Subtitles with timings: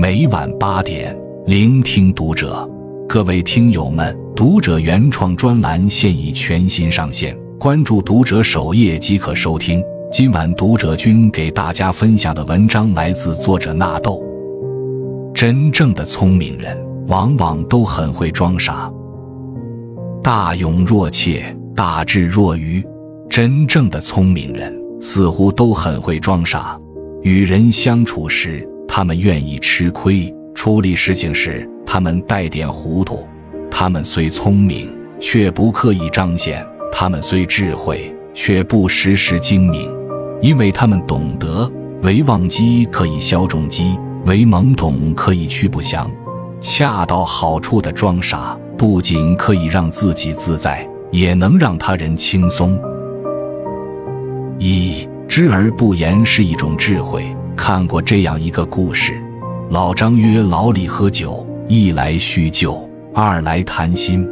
[0.00, 1.12] 每晚八点，
[1.44, 2.70] 聆听读者。
[3.08, 9.82] 各位听友们，读者原创专栏现已全新上线，关注读者首页即可收听。
[10.08, 14.22] 今晚读者君给大家分享的文章来自作者纳豆。
[15.34, 16.78] 真正的聪明人，
[17.08, 18.88] 往往都很会装傻。
[20.22, 21.42] 大勇若怯，
[21.74, 22.80] 大智若愚。
[23.28, 26.78] 真正的聪明人似乎都很会装傻。
[27.22, 33.28] 与人相处时，他们愿意吃亏；处理事情时，他们带点糊涂。
[33.70, 39.88] 他们虽聪明，却不刻意彰显；他们虽智慧，却不时时精明。
[40.40, 41.70] 因为他们懂得，
[42.02, 46.10] 唯忘机可以消重机，唯懵懂可以去不祥。
[46.60, 52.76] 恰到好处的装傻，不仅可以让自己自在，也能让他人轻松。
[54.58, 55.06] 一。
[55.28, 57.22] 知而不言是一种智慧。
[57.58, 59.20] 看过这样一个故事：
[59.68, 64.26] 老张约老李喝酒，一来叙旧，二来谈心。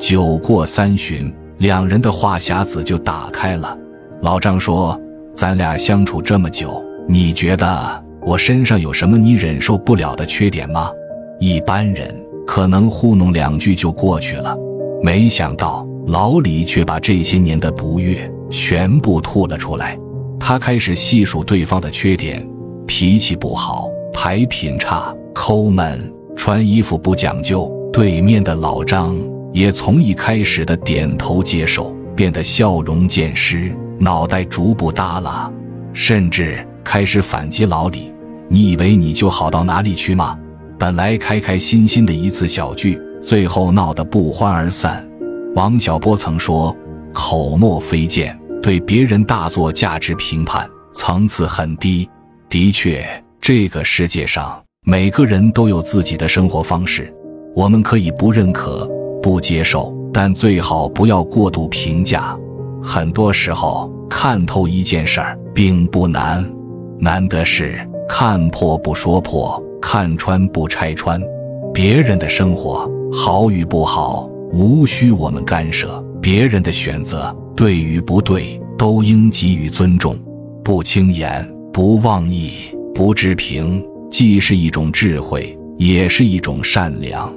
[0.00, 3.78] 酒过三巡，两人的话匣子就打开了。
[4.20, 5.00] 老张说
[5.32, 10.90] ：“咱俩相处这么久，你觉得我身上有什么你忍受不了的缺点吗？”
[11.38, 12.14] 一般人
[12.44, 14.56] 可能糊弄两句就过去了，
[15.04, 19.96] 没想到老李却把这些年的不悦全部吐了出来。
[20.40, 22.44] 他开始细数对方的缺点：
[22.86, 27.70] 脾气不好，牌品差，抠门，穿衣服不讲究。
[27.92, 29.16] 对面的老张
[29.52, 35.50] 也从一开始的点头接受，变得笑容渐失，脑袋逐步耷拉，
[35.92, 38.12] 甚至开始反击老李
[38.48, 40.38] ：“你以为你就好到哪里去吗？”
[40.78, 45.06] 本来开开心心的一次小聚，最后闹得不欢而散。
[45.54, 46.74] 王小波曾说
[47.12, 52.08] ：“口沫飞溅。”对别人大做价值评判，层次很低。
[52.52, 53.02] 的确，
[53.40, 57.10] 这个世界上每个人都有自己的生活方式，
[57.56, 58.86] 我们可以不认可、
[59.22, 62.38] 不接受，但最好不要过度评价。
[62.82, 66.46] 很多时候，看透一件事儿并不难，
[66.98, 71.18] 难的是看破不说破，看穿不拆穿。
[71.72, 76.04] 别人的生活好与不好，无需我们干涉。
[76.20, 77.34] 别人的选择。
[77.56, 80.14] 对与不对，都应给予尊重，
[80.62, 82.52] 不轻言，不妄议，
[82.94, 87.32] 不置评，既是一种智慧，也是一种善良。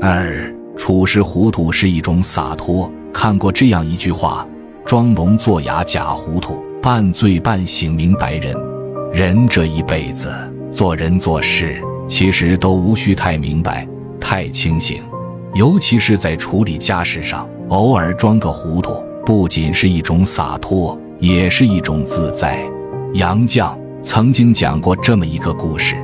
[0.00, 2.90] 二处事糊涂是一种洒脱。
[3.12, 4.44] 看过这样一句话
[4.84, 8.52] ：“装聋作哑假糊涂，半醉半醒明白人。”
[9.14, 10.28] 人这一辈子
[10.72, 13.86] 做人做事，其实都无需太明白、
[14.20, 15.00] 太清醒，
[15.54, 17.48] 尤其是在处理家事上。
[17.68, 22.62] 偶尔装个糊涂，不仅是一种洒脱，也是一种自在。
[23.14, 25.96] 杨绛曾经讲过这么一个故事：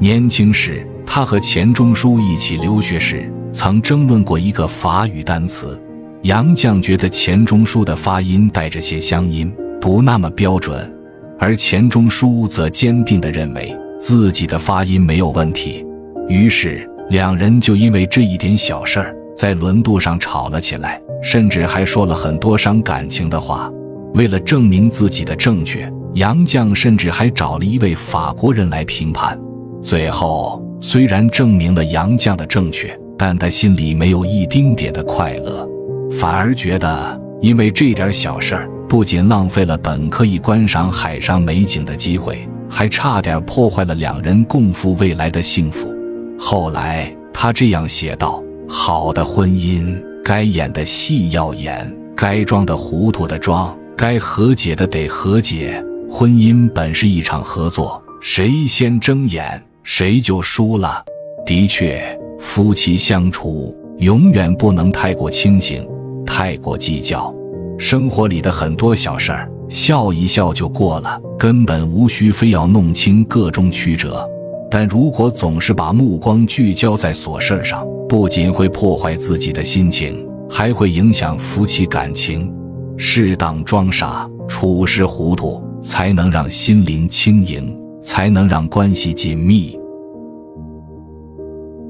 [0.00, 5.80] 年轻时，他和钱钟书一起留学时，曾争论过一个法语单词。
[6.22, 10.92] 杨绛觉得钱钟书的发音带着些乡音，不那么标准，
[11.38, 15.86] 而钱钟书则坚定地认为自己的发音没有问题。
[16.28, 19.14] 于是，两人就因为这一点小事儿。
[19.36, 23.70] 在轮渡上吵了起来，甚至还说了很多伤感情的话。
[24.14, 29.38] 为了证明自己的正确，杨绛甚至还找了一位法国人来评判。
[29.82, 35.68] 最后，虽然证明了杨绛的正确，但他心里没有一丁点的快乐，
[36.12, 45.92] 反而觉得因为这点小事儿，不仅浪费了本可以观赏海上美景的机会，还差点破坏了两人共赴未来的幸福。
[46.38, 48.40] 后来，他这样写道。
[48.66, 55.82] 好的婚姻，该演的戏要演，该装的糊涂的装，该和解的得和解。
[56.10, 61.04] 婚姻本是一场合作，谁先睁眼，谁就输了。
[61.44, 62.00] 的确，
[62.38, 65.86] 夫妻相处永远不能太过清醒，
[66.24, 67.34] 太过计较。
[67.78, 74.24] 生活里的很多小事儿，笑一笑就过了，根本无需非要弄清个中曲折。
[74.70, 82.52] 但如果总是把目光聚焦在琐事上，不仅会破坏自己的心情，还会影响夫妻感情。
[82.96, 89.78] 适当装傻，处事糊涂，才能让心灵轻盈，才能让关系紧密。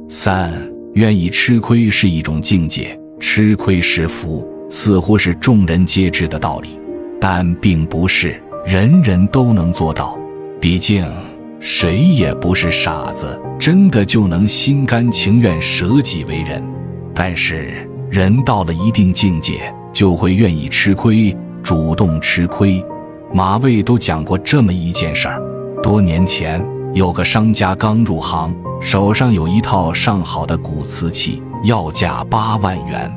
[0.08, 0.52] 三，
[0.94, 6.78] 愿意吃亏是一种境界，吃亏是福，似乎是众人皆知的道理，
[7.20, 10.18] 但并不是人人都能做到。
[10.60, 11.04] 毕竟。
[11.66, 16.62] 谁也不是傻子，真的就能心甘情愿舍己为人。
[17.14, 22.84] 但是人到了一定境界，就会愿意吃亏，主动吃亏。
[23.32, 25.40] 马未都讲过这么一件事儿：
[25.82, 26.62] 多年前，
[26.92, 33.10] 有个商家刚入行，手上有一套上好的古瓷器，要价八万元。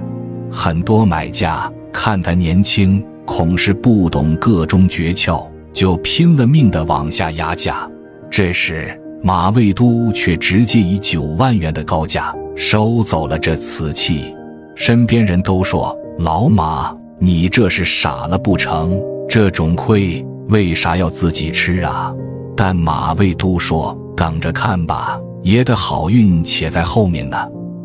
[0.52, 7.90] 很多买家看他年轻，恐是不懂个中诀窍，就拼了命的往下压价。
[8.30, 14.34] 这时马未都却直接以九万元的高价收走了这瓷器。
[14.76, 19.00] 身边人都说：“老马，你这是傻了不成？
[19.30, 22.12] 这种亏为啥要自己吃啊？”
[22.58, 27.38] 但马未都说：“等着看吧，爷的好运且在后面呢。”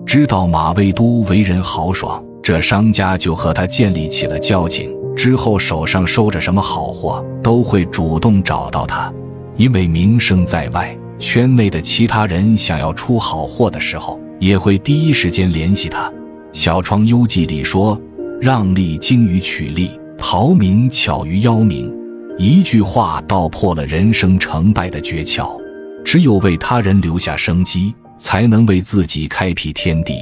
[0.07, 4.91] 知道马未都为人豪爽，这商家就和他建立起了交情。
[5.15, 9.13] 之后手上收着什么好货，都会主动找到他，
[9.57, 16.09] 因为名声在外，圈内的其他人想要出好货的时候，也会第一时间联系他。
[16.51, 17.99] 《小窗幽记》里说
[18.43, 21.97] ：“让利精于取利，逃名巧于邀名。”
[22.37, 25.57] 一句话道破了人生成败的诀窍：
[26.05, 30.17] 只有为他人留下生机，才能为自己开辟天地。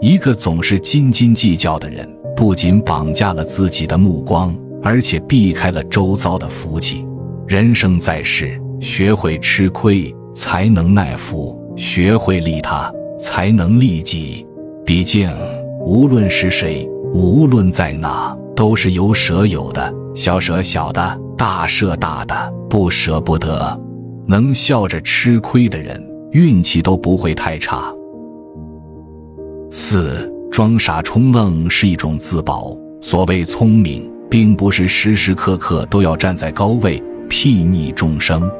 [0.00, 4.52] 一个总是斤斤计较的人，不仅绑架了自己的目光，
[4.82, 7.06] 而且避开了周遭的福气。
[7.46, 14.44] 人生在世，学会吃亏，才能耐福；学会利他，才能利己。
[14.84, 15.30] 毕竟，
[15.86, 21.20] 无论是谁，无论在哪，都是有舍有的，小舍小的。
[21.36, 23.80] 大舍大的，不舍不得，
[24.26, 25.98] 能笑着吃亏的人，
[26.32, 27.90] 运气都不会太差。
[29.70, 32.76] 四装傻充愣是一种自保。
[33.00, 38.50] 所谓聪明，并不是时时刻刻都要站在高位睥睨众生。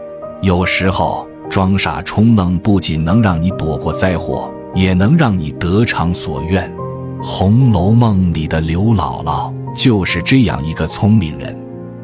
[0.41, 6.67] 有时候装傻充愣，不仅能让你躲过灾祸，也能让你得偿所愿。
[7.22, 11.55] 《红楼梦》里的刘姥姥就是这样一个聪明人。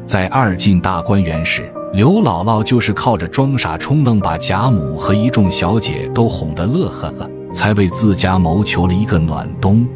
[0.05, 9.87] 在二进大观园时，刘姥姥就是靠着装傻充愣，把贾母和一众小姐都哄得乐呵呵，才为自家谋求了一个暖冬。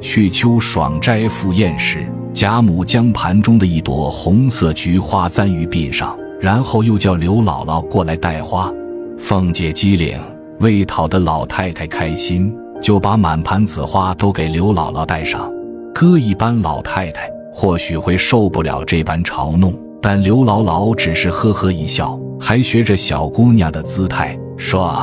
[0.00, 8.72] 去秋爽斋赴宴时，贾母将盘中的一朵红色菊花簪于鬓上，然后又叫刘姥姥过来带花。
[9.18, 10.18] 凤姐机灵，
[10.60, 15.50] 为讨得老太太开心，就把满盘紫花都给刘姥姥带上。
[15.94, 17.30] 搁一般老太太。
[17.52, 24.94] 或许会受不了这般嘲弄，但刘姥姥只是呵呵一笑，还学着小姑娘的姿态说：“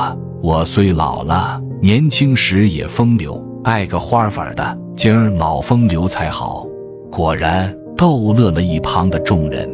[0.42, 6.66] 我虽老了，年轻时也风流，爱个花粉的，今儿老风流才好。”
[7.12, 9.68] 果然逗乐了一旁的众人。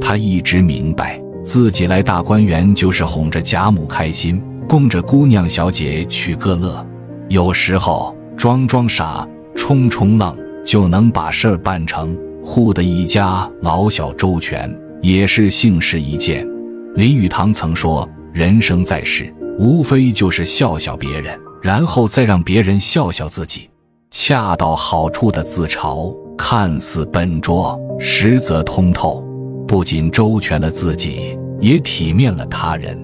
[0.00, 6.84] 他一直明白，自己来大观园就是哄着贾母开心，供着姑娘小姐取个乐。
[7.28, 10.36] 有时候装装傻，冲冲愣。
[10.64, 16.42] 就能把事儿办成，护得一家老小周全，也是幸事一件。
[16.94, 23.68] 林语堂曾说：“人生在世，无非就是笑笑别人，然后再让别人笑笑自己，
[24.10, 29.22] 恰到好处的自嘲，看似笨拙，实则通透。
[29.68, 32.98] 不仅周全了自己，也体面了他人。”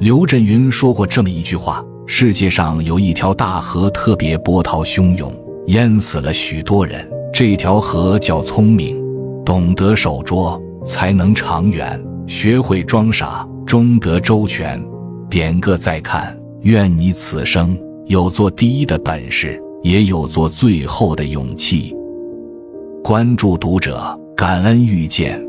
[0.00, 5.32] 刘震云说过这么一句话：“世界上有一条大河，特别波涛汹涌。”
[5.68, 9.02] 淹死了许多人，这条河叫聪明，
[9.46, 14.78] 懂得守拙才能长远，学会装傻终得周全。
[15.30, 21.96] 点个再看，愿你此生有做第一的本事，也有做最后的勇气。
[23.02, 25.42] 关注读者，感恩遇见。